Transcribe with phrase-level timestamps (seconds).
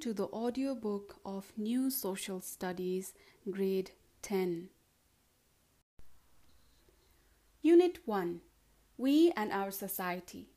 [0.00, 3.14] to the audiobook of New Social Studies,
[3.50, 4.68] Grade 10.
[7.62, 8.40] Unit 1
[8.98, 10.50] We and Our Society.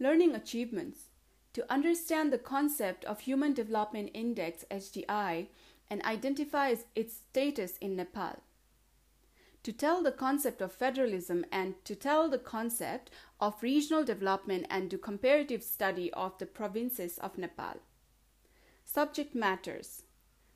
[0.00, 1.10] Learning Achievements.
[1.52, 5.46] To understand the concept of Human Development Index HDI
[5.88, 8.40] and identify its status in Nepal.
[9.62, 14.90] To tell the concept of federalism and to tell the concept of regional development and
[14.90, 17.76] do comparative study of the provinces of Nepal.
[18.92, 20.02] Subject matters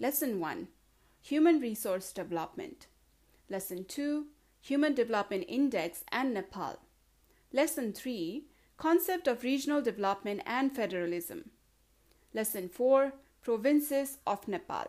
[0.00, 0.66] Lesson 1
[1.22, 2.88] Human Resource Development.
[3.48, 4.26] Lesson 2
[4.62, 6.80] Human Development Index and Nepal.
[7.52, 8.42] Lesson 3
[8.78, 11.50] Concept of Regional Development and Federalism.
[12.34, 13.12] Lesson 4
[13.42, 14.88] Provinces of Nepal.